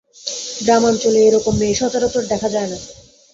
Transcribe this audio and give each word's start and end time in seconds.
গ্রামাঞ্চলে 0.61 1.19
এ-রকম 1.23 1.53
মেয়ে 1.59 1.79
সচরাচর 1.79 2.23
দেখা 2.31 2.47
যায় 2.53 2.69
না। 2.71 2.77